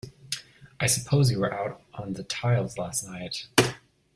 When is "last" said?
2.75-3.07